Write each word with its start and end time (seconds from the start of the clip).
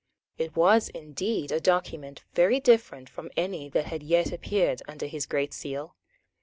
It 0.39 0.55
was 0.55 0.89
indeed 0.89 1.51
a 1.51 1.59
document 1.59 2.23
very 2.33 2.59
different 2.59 3.07
from 3.07 3.29
any 3.37 3.69
that 3.69 3.85
had 3.85 4.01
yet 4.01 4.31
appeared 4.31 4.81
under 4.87 5.05
his 5.05 5.27
Great 5.27 5.53
Seal. 5.53 5.95